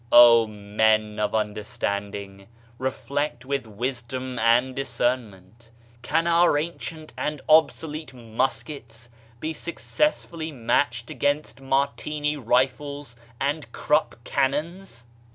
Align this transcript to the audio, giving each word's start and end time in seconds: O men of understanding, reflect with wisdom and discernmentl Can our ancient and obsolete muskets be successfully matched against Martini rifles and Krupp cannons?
O 0.11 0.47
men 0.47 1.19
of 1.19 1.35
understanding, 1.35 2.47
reflect 2.79 3.45
with 3.45 3.67
wisdom 3.67 4.39
and 4.39 4.75
discernmentl 4.75 5.69
Can 6.01 6.25
our 6.25 6.57
ancient 6.57 7.13
and 7.15 7.39
obsolete 7.47 8.11
muskets 8.11 9.09
be 9.39 9.53
successfully 9.53 10.51
matched 10.51 11.11
against 11.11 11.61
Martini 11.61 12.35
rifles 12.35 13.15
and 13.39 13.71
Krupp 13.71 14.15
cannons? 14.23 15.05